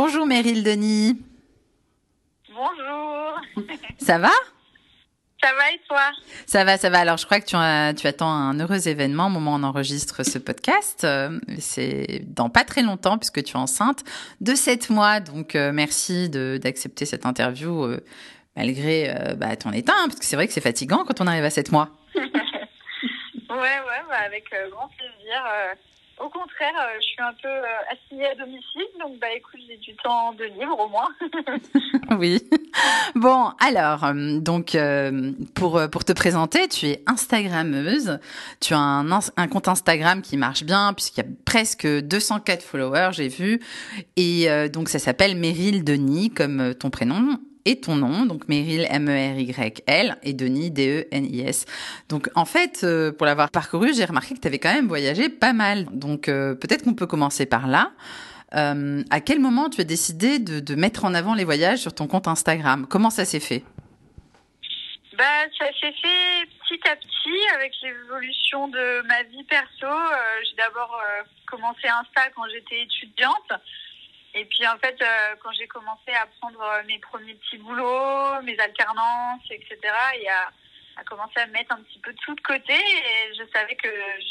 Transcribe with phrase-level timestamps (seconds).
[0.00, 1.20] Bonjour Meryl Denis.
[2.54, 3.40] Bonjour.
[3.98, 4.30] Ça va?
[5.42, 6.12] Ça va et toi?
[6.46, 7.00] Ça va, ça va.
[7.00, 9.64] Alors je crois que tu, as, tu attends un heureux événement au moment où on
[9.64, 11.02] enregistre ce podcast.
[11.02, 14.04] Euh, c'est dans pas très longtemps puisque tu es enceinte
[14.40, 15.18] de 7 mois.
[15.18, 17.98] Donc euh, merci d'accepter cette interview euh,
[18.54, 21.42] malgré bah, ton état, hein, parce que c'est vrai que c'est fatigant quand on arrive
[21.44, 21.88] à 7 mois.
[22.14, 22.24] ouais,
[23.50, 25.42] ouais, bah, avec grand plaisir.
[26.20, 29.76] Au contraire, euh, je suis un peu euh, assignée à domicile, donc bah écoute, j'ai
[29.76, 31.08] du temps de libre au moins.
[32.18, 32.42] oui.
[33.14, 34.76] Bon, alors, euh, donc
[35.54, 38.18] pour pour te présenter, tu es Instagrammeuse.
[38.60, 43.10] Tu as un, un compte Instagram qui marche bien puisqu'il y a presque 204 followers,
[43.12, 43.60] j'ai vu,
[44.16, 50.16] et donc ça s'appelle Meryl Denis comme ton prénom et ton nom, donc Meryl M-E-R-Y-L
[50.22, 51.66] et Denis D-E-N-I-S.
[52.08, 55.28] Donc en fait, euh, pour l'avoir parcouru, j'ai remarqué que tu avais quand même voyagé
[55.28, 55.86] pas mal.
[55.92, 57.92] Donc euh, peut-être qu'on peut commencer par là.
[58.54, 61.94] Euh, à quel moment tu as décidé de, de, mettre en avant les voyages sur
[61.94, 62.86] ton compte Instagram?
[62.88, 63.62] Comment ça s'est fait?
[65.18, 65.24] Bah,
[65.58, 69.92] ça s'est fait petit à petit avec l'évolution de ma vie perso.
[70.44, 70.98] j'ai d'abord
[71.46, 73.52] commencé Insta quand j'étais étudiante.
[74.34, 78.42] Et puis en fait, euh, quand j'ai commencé à prendre euh, mes premiers petits boulots,
[78.42, 79.78] mes alternances, etc.,
[80.20, 80.50] il a,
[81.00, 82.74] a commencé à mettre un petit peu tout de côté.
[82.74, 83.88] Et je savais que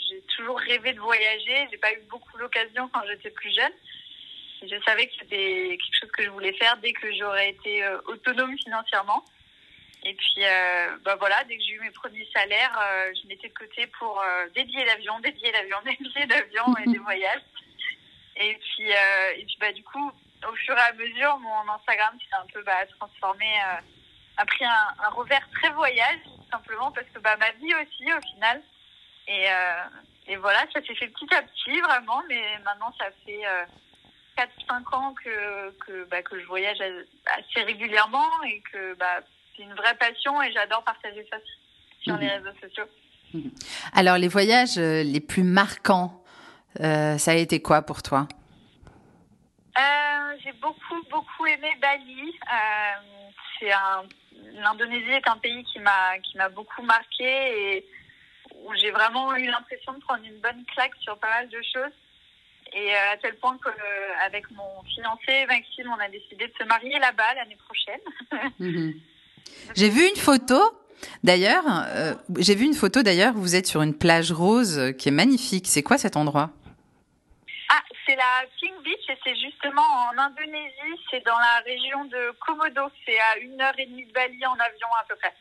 [0.10, 1.68] j'ai toujours rêvé de voyager.
[1.72, 3.72] J'ai pas eu beaucoup l'occasion quand j'étais plus jeune.
[4.62, 7.84] Et je savais que c'était quelque chose que je voulais faire dès que j'aurais été
[7.84, 9.26] euh, autonome financièrement.
[10.06, 10.44] Et puis,
[11.04, 12.80] bah voilà, dès que j'ai eu mes premiers salaires,
[13.14, 14.24] je mettais de côté pour
[14.56, 17.42] des billets d'avion, des billets d'avion et des voyages.
[18.40, 20.12] Et puis, euh, et puis bah, du coup,
[20.48, 23.82] au fur et à mesure, mon Instagram s'est un peu bah, transformé, euh,
[24.38, 26.20] a pris un, un, revers très voyage,
[26.52, 28.62] simplement parce que bah, ma vie aussi, au final.
[29.28, 29.84] Et, euh,
[30.28, 33.66] et voilà, ça s'est fait petit à petit, vraiment, mais maintenant, ça fait euh,
[34.38, 36.78] 4-5 ans que, que, bah, que je voyage
[37.26, 39.20] assez régulièrement et que bah,
[39.56, 41.38] c'est une vraie passion et j'adore partager ça
[42.02, 42.46] sur les mhm.
[42.46, 42.86] réseaux sociaux.
[43.94, 46.24] Alors, les voyages euh, les plus marquants
[46.82, 48.28] euh, ça a été quoi pour toi?
[49.78, 52.34] Euh, J'ai beaucoup, beaucoup aimé Bali.
[52.44, 53.30] Euh,
[53.60, 54.04] c'est un,
[54.54, 57.86] L'Indonésie est un pays qui m'a, qui m'a beaucoup marqué et
[58.64, 61.94] où j'ai vraiment eu l'impression de prendre une bonne claque sur pas mal de choses.
[62.74, 67.34] Et à tel point qu'avec mon fiancé Maxime, on a décidé de se marier là-bas
[67.36, 68.52] l'année prochaine.
[68.60, 69.00] Mhm.
[69.76, 70.60] J'ai vu une photo
[71.24, 75.12] D'ailleurs, euh, j'ai vu une photo d'ailleurs, vous êtes sur une plage rose qui est
[75.12, 75.68] magnifique.
[75.68, 76.52] C'est quoi cet endroit?
[78.18, 82.90] La King Beach et c'est justement en Indonésie, c'est dans la région de Komodo.
[83.06, 85.34] C'est à une heure et demie de Bali en avion à peu près.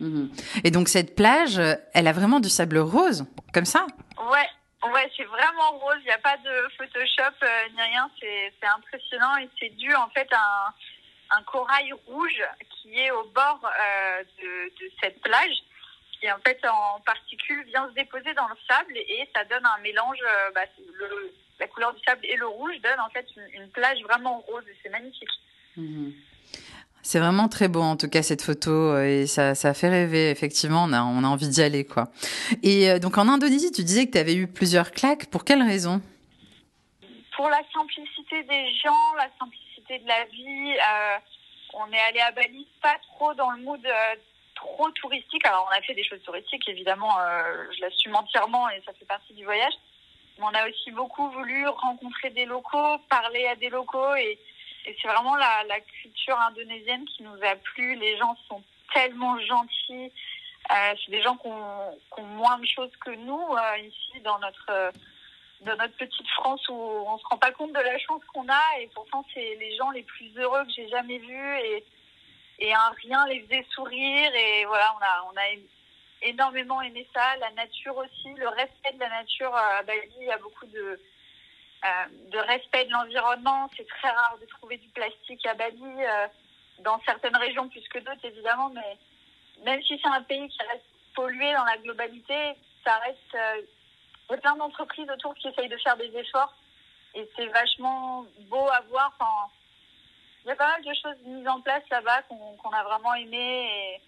[0.00, 0.30] Mhm.
[0.64, 1.60] Et donc cette plage,
[1.94, 3.86] elle a vraiment du sable rose, comme ça?
[4.18, 4.48] Ouais,
[4.92, 5.98] ouais, c'est vraiment rose.
[6.00, 8.10] Il n'y a pas de Photoshop euh, ni rien.
[8.20, 10.66] C'est impressionnant et c'est dû en fait à
[11.30, 15.56] un, un, corail rouge qui est au bord euh, de, de cette plage
[16.20, 19.80] qui en fait en particules vient se déposer dans le sable et ça donne un
[19.82, 20.18] mélange.
[20.22, 24.00] Euh, bah, le, la couleur du sable et le rouge donnent en fait une, plage
[24.02, 25.28] vraiment rose et c'est magnifique.
[25.76, 26.12] Mhm.
[27.02, 30.30] C'est vraiment très beau en tout cas cette photo euh, et ça, ça fait rêver
[30.30, 32.08] effectivement on a, on a envie d'y aller quoi.
[32.62, 35.62] Et euh, donc en Indonésie tu disais que tu avais eu plusieurs claques pour quelle
[35.62, 36.00] raison?
[37.36, 40.72] Pour la simplicité des gens, la simplicité de la vie.
[40.72, 41.18] Euh,
[41.74, 43.80] on est allé à Bali pas trop dans le mood
[44.54, 45.44] trop touristique.
[45.44, 47.10] Alors on a fait des choses touristiques évidemment,
[47.76, 49.74] je l'assume entièrement et ça fait partie du voyage
[50.40, 54.38] on a aussi beaucoup voulu rencontrer des locaux, parler à des locaux et,
[54.86, 57.94] c'est vraiment la, la, culture indonésienne qui nous a plu.
[57.94, 58.62] Les gens sont
[58.92, 60.12] tellement gentils.
[60.70, 64.20] Euh, c'est des gens qui ont, qui ont, moins de choses que nous euh, ici
[64.22, 64.92] dans notre
[65.62, 68.78] dans notre petite France où on se rend pas compte de la chance qu'on a
[68.80, 71.84] et pourtant c'est les gens les plus heureux que j'ai jamais vus et
[72.58, 75.48] et un rien les faisait sourire et voilà on a on a
[76.24, 77.36] énormément aimé ça.
[77.36, 80.66] La nature aussi, le respect de la nature euh, à Bali, il y a beaucoup
[80.66, 81.00] de,
[81.84, 81.88] euh,
[82.30, 83.68] de respect de l'environnement.
[83.76, 86.26] C'est très rare de trouver du plastique à Bali, euh,
[86.80, 88.98] dans certaines régions plus que d'autres évidemment, mais
[89.64, 90.84] même si c'est un pays qui reste
[91.14, 92.54] pollué dans la globalité,
[92.84, 93.36] ça reste.
[94.28, 96.52] il y a plein d'entreprises autour qui essayent de faire des efforts
[97.14, 99.12] et c'est vachement beau à voir.
[100.44, 104.00] Il y a pas mal de choses mises en place là-bas qu'on a vraiment aimé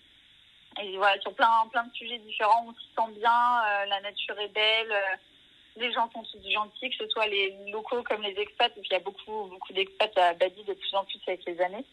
[0.82, 4.38] et voilà, sur plein, plein de sujets différents, on s'y sent bien, euh, la nature
[4.38, 5.16] est belle, euh,
[5.76, 8.88] les gens sont tous gentils, que ce soit les locaux comme les expats, et puis
[8.90, 11.84] il y a beaucoup, beaucoup d'expats à Badi de plus en plus avec les années.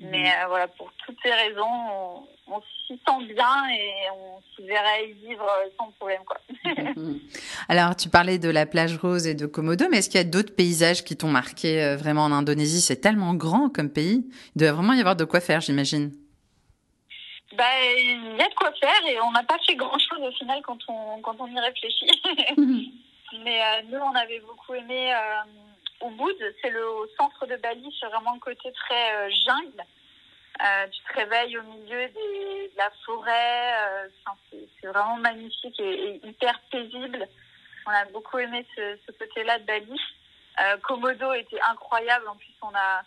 [0.00, 5.10] Mais euh, voilà, pour toutes ces raisons, on, s'y sent bien et on s'y verrait
[5.10, 5.46] y vivre
[5.78, 6.22] sans problème.
[6.26, 6.38] Quoi.
[7.68, 10.24] Alors, tu parlais de la plage rose et de Komodo, mais est-ce qu'il y a
[10.24, 12.80] d'autres paysages qui t'ont marqué euh, vraiment en Indonésie?
[12.80, 14.28] C'est tellement grand comme pays.
[14.56, 16.12] Il doit vraiment y avoir de quoi faire, j'imagine.
[17.52, 17.64] Bah,
[17.96, 20.78] il y a de quoi faire et on n'a pas fait grand-chose au final quand
[20.88, 22.22] on, quand on y réfléchit.
[23.44, 25.14] mais euh, nous, on avait beaucoup aimé
[26.00, 26.84] au Ubud, c'est le
[27.18, 29.84] centre de Bali, c'est vraiment le côté très jungle.
[30.60, 33.72] Euh, tu te réveilles au milieu des, de la forêt.
[33.74, 34.08] Euh,
[34.80, 37.26] c'est vraiment magnifique et, hyper paisible.
[37.86, 40.00] On a beaucoup aimé ce, ce côté-là de Bali.
[40.60, 42.28] Euh, Komodo était incroyable.
[42.28, 43.02] En plus, on a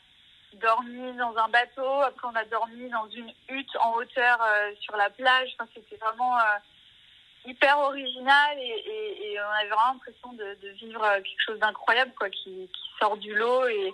[0.61, 2.01] dormi dans un bateau.
[2.01, 5.49] Après, on a dormi dans une hutte en hauteur euh, sur la plage.
[5.59, 11.59] Enfin, C'était vraiment euh, hyper original et, on avait vraiment l'impression de, vivre quelque chose
[11.59, 12.69] d'incroyable quoi, qui,
[12.99, 13.93] sort du lot et,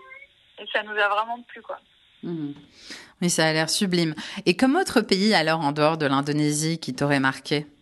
[0.71, 1.61] ça nous a vraiment plu.
[1.61, 1.79] Quoi.
[2.21, 2.51] Mmh.
[3.21, 4.13] Oui, ça a l'air sublime.
[4.45, 7.65] Et comme autre pays, alors, en dehors de l'Indonésie, qui t'aurait marqué?
[7.65, 7.80] euh,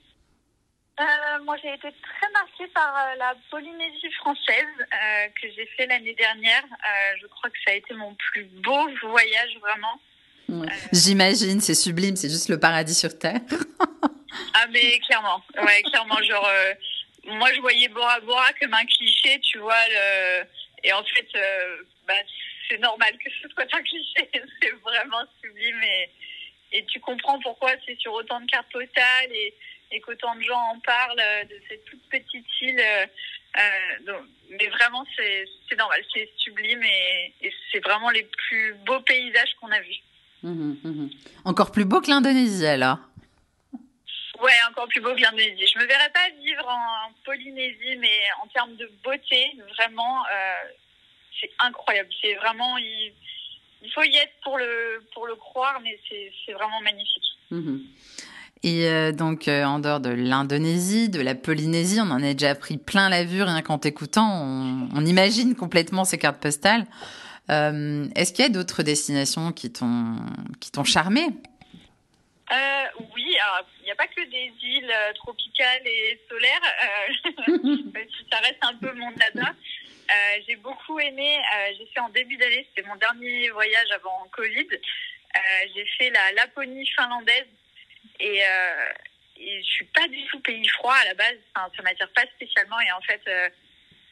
[1.46, 6.14] Moi, j'ai été très marquée par euh, la Polynésie française euh, que j'ai fait l'année
[6.14, 6.64] dernière.
[6.64, 10.00] Euh, je crois que ça a été mon plus beau voyage, vraiment.
[10.50, 10.68] Ouais.
[10.92, 13.40] J'imagine, c'est sublime, c'est juste le paradis sur Terre.
[14.54, 16.50] ah, mais clairement, ouais, clairement, genre,
[17.26, 20.44] moi, je voyais Bora Bora comme un cliché, tu vois, le...
[20.84, 21.28] et en fait,
[22.08, 22.16] bah,
[22.68, 24.30] c'est normal que ce soit un cliché.
[24.62, 26.10] c'est vraiment sublime et,
[26.72, 29.54] et tu comprends pourquoi c'est sur autant de cartes postales et,
[29.92, 32.80] et qu'autant de gens en parlent euh, de cette toute petite île.
[32.80, 33.06] Euh,
[33.58, 34.22] euh, donc,
[34.52, 39.72] mais vraiment, c'est normal, c'est sublime et, et c'est vraiment les plus beaux paysages qu'on
[39.72, 40.02] a vus.
[40.44, 41.10] Mmh, mmh.
[41.46, 43.00] Encore plus beau que l'Indonésie alors
[44.42, 45.68] Ouais, encore plus beau que l'Indonésie.
[45.68, 50.54] Je me verrais pas vivre en, en, Polynésie, mais en termes de beauté, vraiment, euh,
[51.40, 52.10] c'est incroyable.
[52.22, 53.14] C'est vraiment, il,
[53.82, 57.26] il, faut y être pour le, pour le croire, mais c'est vraiment magnifique.
[57.52, 57.80] Mmh.
[58.62, 62.56] Et euh, donc, euh, en dehors de l'Indonésie, de la Polynésie, on en a déjà
[62.56, 64.44] pris plein la vue rien qu'en t'écoutant.
[64.94, 66.86] On, imagine complètement ces cartes postales.
[67.50, 71.28] Euh, Est-ce qu'il y a d'autres destinations qui t'ont charmé?
[73.16, 73.38] Oui,
[73.82, 76.62] il n'y a pas que des îles tropicales et solaires,
[78.32, 79.54] ça reste un peu mon dada.
[80.46, 81.38] J'ai beaucoup aimé,
[81.78, 84.68] j'ai fait en début d'année, c'était mon dernier voyage avant Covid,
[85.74, 87.46] j'ai fait la Laponie finlandaise
[88.20, 88.92] et, euh,
[89.38, 92.26] et je suis pas du tout pays froid à la base, enfin, ça m'attire pas
[92.36, 92.80] spécialement.
[92.82, 93.22] Et en fait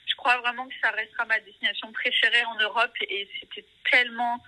[0.06, 2.94] je crois vraiment que ça restera ma destination préférée en Europe.
[3.02, 4.44] Et c'était tellement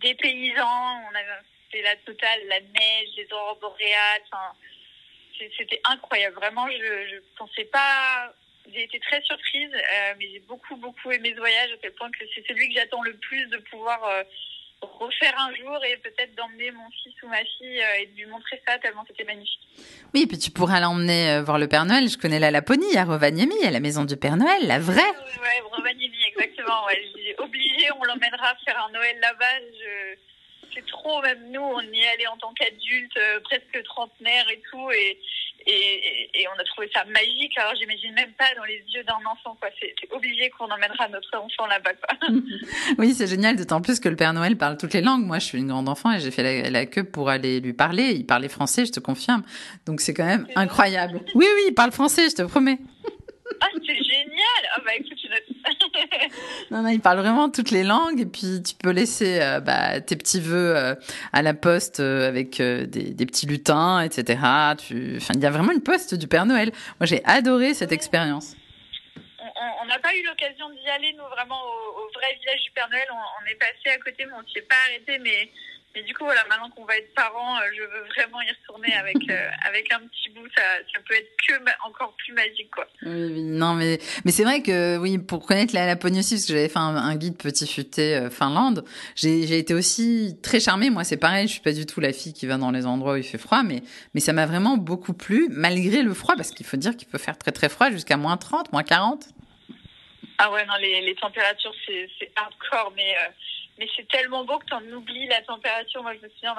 [0.00, 4.22] dépaysant, on avait fait la totale, la neige, les aurores boréales,
[5.58, 8.32] c'était incroyable, vraiment je, je pensais pas
[8.70, 12.10] j'ai été très surprise, euh, mais j'ai beaucoup, beaucoup aimé ce voyage, à tel point
[12.10, 14.22] que c'est celui que j'attends le plus de pouvoir euh,
[14.98, 18.26] refaire un jour et peut-être d'emmener mon fils ou ma fille euh, et de lui
[18.26, 19.60] montrer ça, tellement c'était magnifique.
[20.14, 22.08] Oui, et puis tu pourras l'emmener euh, voir le Père Noël.
[22.08, 25.00] Je connais la Laponie, à Rovaniemi, à la maison du Père Noël, la vraie.
[25.00, 26.84] Oui, ouais, Rovaniemi, exactement.
[26.86, 27.36] Ouais.
[27.38, 29.60] Obligé, on l'emmènera faire un Noël là-bas.
[29.72, 30.18] Je...
[30.74, 34.62] C'est trop, même nous, on y est allé en tant qu'adulte, euh, presque trentenaire et
[34.70, 35.18] tout, et
[35.66, 37.56] et, et, on a trouvé ça magique.
[37.56, 39.56] Alors j'imagine même pas dans les yeux d'un enfant.
[39.60, 39.68] quoi.
[39.80, 41.92] C'est obligé qu'on emmènera notre enfant là-bas.
[42.98, 45.24] oui, c'est génial, d'autant plus que le Père Noël parle toutes les langues.
[45.24, 47.72] Moi, je suis une grande enfant et j'ai fait la, la, queue pour aller lui
[47.72, 48.12] parler.
[48.12, 49.42] Il parlait français, je te confirme.
[49.86, 51.20] Donc c'est quand même incroyable.
[51.34, 52.78] Oui, oui, il parle français, je te promets.
[53.60, 55.18] Ah, c'est génial Ah bah écoute,
[56.70, 60.00] non, non, il parle vraiment toutes les langues et puis tu peux laisser euh, bah,
[60.00, 60.94] tes petits vœux euh,
[61.32, 64.40] à la poste euh, avec des, petits lutins, etc.
[64.78, 65.16] Tu...
[65.16, 66.70] Enfin, il y a vraiment une poste du Père Noël.
[67.00, 68.56] Moi, j'ai adoré cette expérience.
[69.82, 73.06] On n'a pas eu l'occasion d'y aller, nous, vraiment au, vrai village du Père Noël.
[73.10, 75.18] On, est passé à côté, mais on s'y est pas arrêté.
[75.18, 75.50] Mais
[75.94, 78.94] mais du coup, voilà, maintenant qu'on va être parents, euh, je veux vraiment y retourner
[78.94, 80.46] avec, euh, avec un petit bout.
[80.56, 80.62] Ça,
[80.94, 81.54] ça peut être que
[81.86, 82.86] encore plus magique, quoi.
[83.02, 86.46] Oui, oui non, mais, mais c'est vrai que, oui, pour connaître la Laponie aussi, parce
[86.46, 88.84] que j'avais fait un, un, guide petit futé euh, Finlande,
[89.16, 90.88] j'ai été aussi très charmée.
[90.88, 93.14] Moi, c'est pareil, je suis pas du tout la fille qui va dans les endroits
[93.14, 93.82] où il fait froid, mais,
[94.14, 97.18] mais ça m'a vraiment beaucoup plu, malgré le froid, parce qu'il faut dire qu'il peut
[97.18, 99.24] faire très très froid jusqu'à moins 30, moins 40.
[100.38, 103.14] Ah ouais, non, les, les températures, c'est hardcore, mais.
[103.14, 103.30] Euh
[103.78, 106.02] mais c'est tellement beau que tu en oublies la température.
[106.02, 106.54] Moi, je me souviens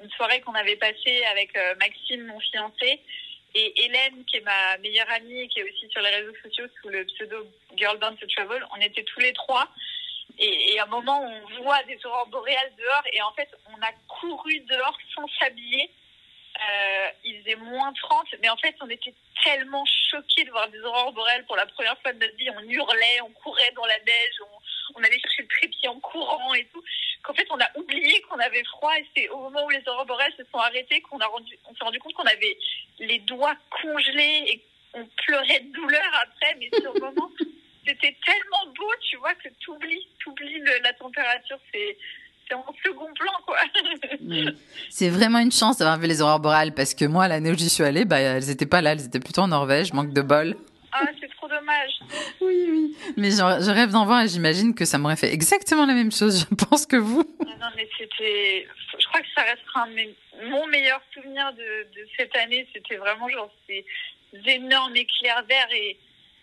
[0.00, 3.00] d'une soirée qu'on avait passée avec euh, Maxime, mon fiancé,
[3.54, 6.88] et Hélène, qui est ma meilleure amie qui est aussi sur les réseaux sociaux sous
[6.88, 7.46] le pseudo
[7.76, 8.66] Girl to Travel.
[8.76, 9.68] On était tous les trois.
[10.38, 13.02] Et, à un moment, on voit des aurores boréales dehors.
[13.12, 15.90] Et en fait, on a couru dehors sans s'habiller.
[16.56, 20.80] Euh, il faisait moins 30, mais en fait, on était tellement choqués de voir des
[20.80, 22.50] aurores boréales pour la première fois de notre vie.
[22.50, 24.40] On hurlait, on courait dans la neige,
[24.94, 26.82] on allait chercher le trépied en courant et tout.
[27.22, 30.06] qu'en fait, on a oublié qu'on avait froid et c'est au moment où les aurores
[30.36, 32.56] se sont arrêtées qu'on a rendu, on s'est rendu compte qu'on avait
[32.98, 34.62] les doigts congelés et
[34.94, 37.30] on pleurait de douleur après, mais sur le moment,
[37.86, 41.96] c'était tellement beau, tu vois, que tu oublies, oublies la température, c'est,
[42.48, 43.58] c'est en second plan, quoi.
[44.90, 47.68] C'est vraiment une chance d'avoir vu les aurores boréales parce que moi, l'année où j'y
[47.68, 50.56] suis allée, bah, elles étaient pas là, elles étaient plutôt en Norvège, manque de bol.
[50.92, 51.35] Ah, c'est trop
[51.66, 51.92] dommage.
[52.40, 52.96] Oui, oui.
[53.16, 56.12] Mais je, je rêve d'en voir et j'imagine que ça m'aurait fait exactement la même
[56.12, 57.24] chose, je pense que vous.
[57.40, 58.66] Non, mais c'était.
[58.98, 62.66] Je crois que ça restera un, mon meilleur souvenir de, de cette année.
[62.72, 63.84] C'était vraiment genre ces
[64.46, 65.98] énormes éclairs verts et,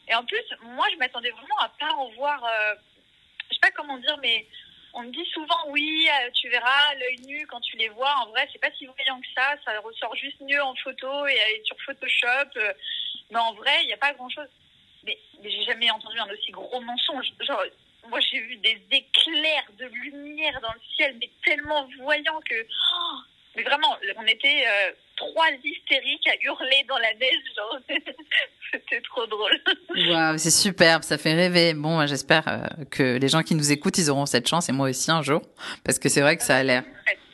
[0.07, 2.43] et en plus, moi, je m'attendais vraiment à pas en voir.
[2.43, 2.75] Euh,
[3.49, 4.47] je sais pas comment dire, mais
[4.93, 8.13] on me dit souvent oui, euh, tu verras l'œil nu quand tu les vois.
[8.21, 9.55] En vrai, c'est pas si voyant que ça.
[9.65, 12.49] Ça ressort juste mieux en photo et sur Photoshop.
[12.57, 12.73] Euh,
[13.31, 14.49] mais en vrai, il n'y a pas grand-chose.
[15.05, 17.27] Mais, mais j'ai jamais entendu un aussi gros mensonge.
[17.41, 17.63] Genre,
[18.09, 22.55] moi, j'ai vu des éclairs de lumière dans le ciel, mais tellement voyants que.
[22.55, 23.17] Oh,
[23.55, 27.43] mais vraiment, on était euh, trois hystériques à hurler dans la neige.
[27.55, 27.79] Genre,
[28.71, 29.61] c'était trop drôle.
[29.95, 31.73] Waouh, c'est superbe, ça fait rêver.
[31.73, 34.89] Bon, j'espère euh, que les gens qui nous écoutent, ils auront cette chance, et moi
[34.89, 35.41] aussi un jour,
[35.85, 36.83] parce que c'est vrai que ça a l'air.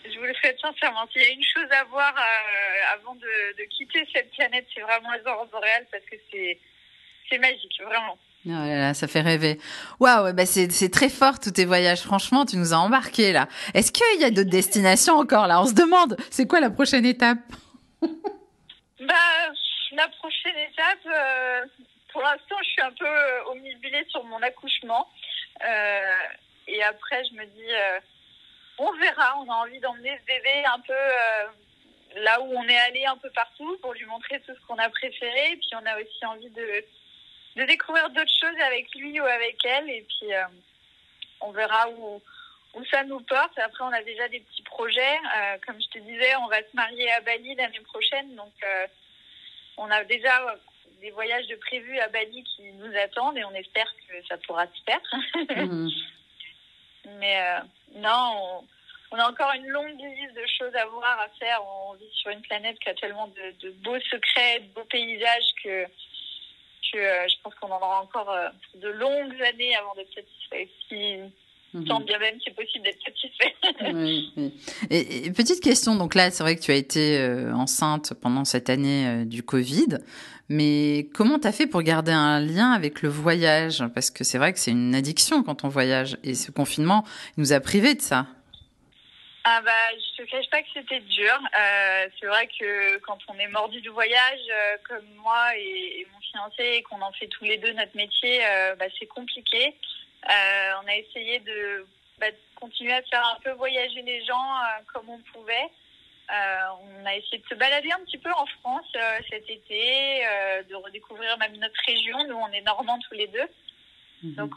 [0.06, 1.08] Je vous le souhaite sincèrement.
[1.12, 4.82] S'il y a une chose à voir euh, avant de, de, quitter cette planète, c'est
[4.82, 6.60] vraiment les aurores boréales, parce que c'est
[7.30, 8.18] c'est magique, vraiment.
[8.46, 9.60] Oh là là, ça fait rêver.
[10.00, 12.02] Waouh, bah c'est très fort tous tes voyages.
[12.02, 13.48] Franchement, tu nous as embarqués là.
[13.74, 15.62] Est-ce qu'il y a d'autres destinations encore là?
[15.62, 17.40] On se demande, c'est quoi la prochaine étape?
[19.02, 19.16] Bah,
[19.94, 21.66] la prochaine étape, euh,
[22.12, 25.08] pour l'instant, je suis un peu euh, omnibulée sur mon accouchement.
[25.64, 26.16] Euh,
[26.68, 28.00] et après, je me dis, euh,
[28.78, 29.40] on verra.
[29.40, 33.30] On a envie d'emmener ce bébé un peu là où on est allé un peu
[33.32, 35.54] partout pour lui montrer tout ce qu'on a préféré.
[35.54, 36.86] Et puis, on a aussi envie de
[37.56, 39.90] de découvrir d'autres choses avec lui ou avec elle.
[39.90, 40.44] Et puis, euh,
[41.42, 42.22] on verra où,
[42.76, 43.58] où ça nous porte.
[43.58, 45.18] Après, on a déjà des petits projets.
[45.38, 48.36] Euh, comme je te disais, on va se marier à Bali l'année prochaine.
[48.36, 48.88] Donc, euh,
[49.78, 50.58] on a déjà
[51.02, 54.68] des voyages de prévus à Bali qui nous attendent et on espère que ça pourra
[54.68, 55.66] se faire.
[55.66, 55.90] mmh.
[57.20, 57.42] Mais
[57.96, 58.68] non, on,
[59.12, 61.60] on, a encore une longue liste de choses à voir, à faire.
[61.66, 65.54] On vit sur une planète qui a tellement de, de beaux secrets, de beaux paysages
[65.64, 65.88] que
[66.92, 70.70] que euh, je pense qu'on en aura encore euh, de longues années avant d'être satisfait.
[70.88, 71.18] Si,
[71.74, 71.86] mmh.
[71.86, 73.56] Tant bien même c'est possible d'être satisfait.
[73.94, 74.54] oui, oui.
[74.90, 78.46] Et, et, petite question, donc là c'est vrai que tu as été euh, enceinte pendant
[78.46, 80.00] cette année euh, du Covid,
[80.50, 83.84] mais comment t'as fait pour garder un lien avec le voyage?
[83.94, 87.04] Parce que c'est vrai que c'est une addiction quand on voyage, et ce confinement
[87.38, 88.28] nous a privés de ça.
[89.52, 91.34] Ah bah, je te cache pas que c'était dur.
[91.60, 96.08] Euh, c'est vrai que quand on est mordu du voyage, euh, comme moi et, et,
[96.14, 99.76] mon fiancé, et qu'on en fait tous les deux notre métier, euh, bah, c'est compliqué.
[100.24, 101.88] On a essayé de,
[102.20, 104.46] bah, de, continuer à faire un peu voyager les gens
[104.94, 105.70] comme on pouvait.
[106.30, 108.92] on a essayé de se balader un petit peu en France
[109.32, 110.26] cet été,
[110.70, 112.24] de redécouvrir même notre région.
[112.28, 113.50] Nous, on est normands tous les deux.
[114.22, 114.34] Mmh.
[114.36, 114.54] Donc,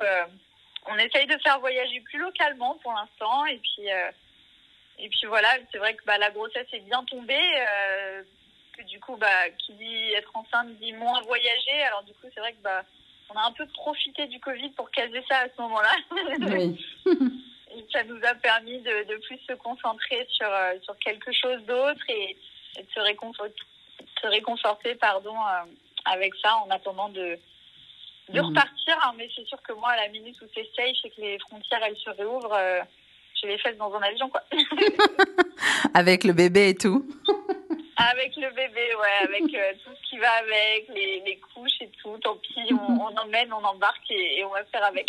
[0.84, 3.46] on essaye de faire voyager plus localement pour l'instant.
[3.46, 3.88] Et puis
[5.02, 7.34] et puis voilà, c'est vrai que bah, la grossesse est bien tombée.
[7.34, 8.22] Euh,
[8.72, 11.82] que du coup, bah, qui dit être enceinte dit moins voyager.
[11.88, 12.82] Alors du coup, c'est vrai que bah,
[13.30, 15.90] on a un peu profité du Covid pour caser ça à ce moment-là.
[16.38, 16.86] Oui.
[17.74, 21.60] et ça nous a permis de, de plus se concentrer sur, euh, sur quelque chose
[21.64, 22.36] d'autre et,
[22.78, 23.54] et, de se réconforter,
[24.20, 25.64] se réconforter pardon, euh,
[26.04, 27.38] avec ça en attendant de,
[28.28, 28.44] de mmh.
[28.44, 28.96] repartir.
[29.02, 31.38] Hein, mais c'est sûr que moi, à la minute où c'est safe et que les
[31.40, 32.84] frontières elles se réouvrent,
[33.46, 34.42] les fesses dans un avion, quoi.
[35.94, 37.06] avec le bébé et tout.
[37.94, 41.90] Avec le bébé, ouais, avec euh, tout ce qui va avec, les, les, couches et
[42.02, 42.16] tout.
[42.22, 45.06] Tant pis, on, on emmène, on embarque et, et, on va faire avec.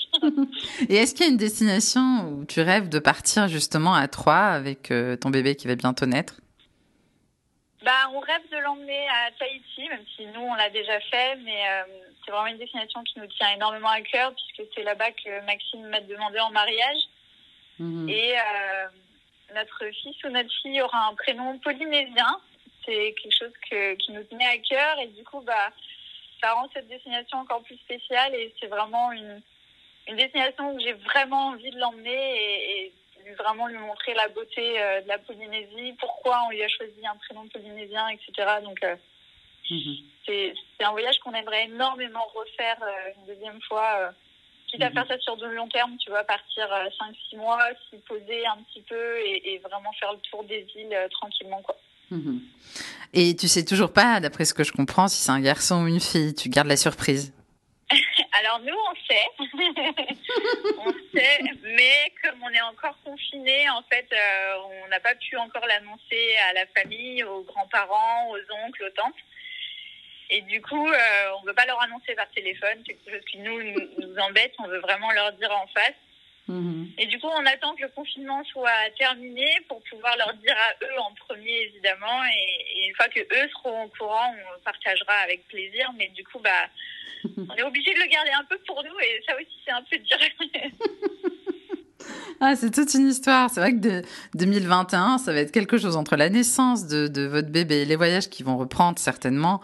[0.90, 4.36] et est-ce qu'il y a une destination où tu rêves de partir justement à Troyes
[4.36, 6.42] avec euh, ton bébé qui va bientôt naître?
[7.84, 11.68] Bah, on rêve de l'emmener à Tahiti, même si nous on l'a déjà fait, mais
[11.68, 11.84] euh,
[12.24, 15.88] c'est vraiment une destination qui nous tient énormément à cœur puisque c'est là-bas que Maxime
[15.88, 16.98] m'a demandé en mariage.
[17.80, 18.10] Mmh.
[18.10, 18.88] Et euh,
[19.54, 22.40] notre fils ou notre fille aura un prénom polynésien.
[22.86, 25.72] C'est quelque chose que, qui nous tenait à cœur et du coup, bah,
[26.42, 29.42] ça rend cette destination encore plus spéciale et c'est vraiment une,
[30.08, 32.94] une destination où j'ai vraiment envie de l'emmener et, et,
[33.38, 37.16] vraiment lui montrer la beauté euh, de la Polynésie, pourquoi on lui a choisi un
[37.16, 38.34] prénom polynésien, etc.
[38.62, 38.98] Donc, euh,
[39.70, 39.94] mmh.
[40.26, 44.14] c'est un voyage qu'on aimerait énormément refaire euh, une deuxième fois
[44.74, 46.68] quitte à faire ça sur de long terme, tu vois, partir
[47.32, 50.94] 5-6 mois, s'y poser un petit peu et, et, vraiment faire le tour des îles
[50.94, 51.78] euh, tranquillement, quoi.
[52.10, 52.40] Mmh.
[53.14, 55.88] Et tu sais toujours pas, d'après ce que je comprends, si c'est un garçon ou
[55.88, 57.34] une fille, tu gardes la surprise
[58.40, 59.28] Alors nous, on sait.
[60.80, 65.38] on sait, mais comme on est encore confiné, en fait, euh, on n'a pas pu
[65.38, 69.14] encore l'annoncer à la famille, aux grands-parents, aux oncles, aux tantes.
[70.36, 73.26] Et du coup, euh, on ne veut pas leur annoncer par téléphone, c'est quelque chose
[73.30, 75.94] qui nous, nous embête, on veut vraiment leur dire en face.
[76.48, 76.92] Mhm.
[76.98, 80.86] Et du coup, on attend que le confinement soit terminé pour pouvoir leur dire à
[80.86, 82.26] eux en premier, évidemment.
[82.26, 85.92] Et, une fois que eux seront au courant, on partagera avec plaisir.
[85.98, 86.68] Mais du coup, bah,
[87.38, 89.00] on est obligé de le garder un peu pour nous.
[89.02, 90.18] Et ça aussi, c'est un peu dur.
[92.46, 93.50] Ah, c'est toute une histoire.
[93.50, 94.02] C'est vrai que de
[94.36, 97.96] 2021, ça va être quelque chose entre la naissance de, de, votre bébé et les
[97.96, 99.62] voyages qui vont reprendre certainement.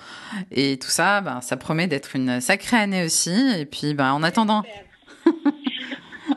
[0.50, 3.36] Et tout ça, ben, ça promet d'être une sacrée année aussi.
[3.58, 4.64] Et puis, ben, en attendant.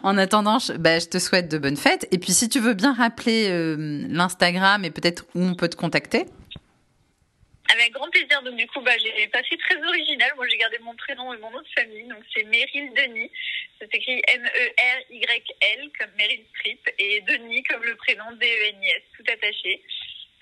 [0.04, 2.08] En attendant, je, bah, je, te souhaite de bonnes fêtes.
[2.10, 5.76] Et puis, si tu veux bien rappeler euh, l'Instagram et peut-être où on peut te
[5.76, 6.26] contacter.
[7.70, 8.42] Avec grand plaisir.
[8.42, 10.32] Donc, du coup, bah, j'ai passé très original.
[10.36, 12.04] Moi, j'ai gardé mon prénom et mon nom de famille.
[12.04, 13.30] Donc, c'est Meryl Denis.
[13.80, 19.82] Ça s'écrit M-E-R-Y-L comme Meryl Streep et Denis comme le prénom D-E-N-I-S, tout attaché.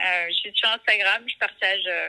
[0.01, 1.23] Euh, je suis sur Instagram.
[1.27, 2.09] Je partage euh,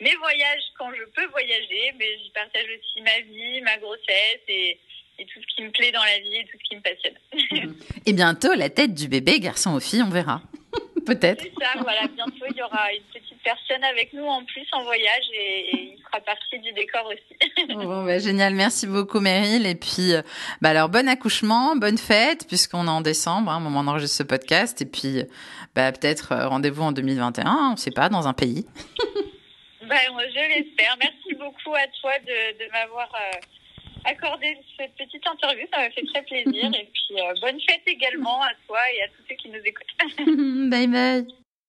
[0.00, 4.80] mes voyages quand je peux voyager, mais je partage aussi ma vie, ma grossesse et
[5.18, 7.74] et tout ce qui me plaît dans la vie et tout ce qui me passionne.
[8.06, 10.42] et bientôt, la tête du bébé, garçon ou fille, on verra.
[11.06, 11.42] Peut-être.
[11.42, 12.06] C'est ça, voilà.
[12.08, 16.02] Bientôt, il y aura une petite personne avec nous en plus en voyage et, il
[16.02, 17.68] fera partie du décor aussi.
[17.74, 18.54] bon, bah, génial.
[18.54, 19.66] Merci beaucoup, Meryl.
[19.66, 20.22] Et puis, euh,
[20.60, 24.28] bah, alors, bon accouchement, bonne fête, puisqu'on est en décembre, hein, au moment d'enregistrer ce
[24.28, 24.82] podcast.
[24.82, 25.22] Et puis,
[25.74, 28.66] bah, peut-être euh, rendez-vous en 2021, on ne sait pas, dans un pays.
[29.88, 30.96] bah, je l'espère.
[31.00, 33.08] Merci beaucoup à toi de, de m'avoir.
[33.14, 33.38] Euh,
[34.08, 35.66] accorder cette petite interview.
[35.72, 36.64] Ça m'a fait très plaisir.
[36.80, 40.70] Et puis, euh, bonne fête également à toi et à tous ceux qui nous écoutent.
[40.70, 41.45] bye bye.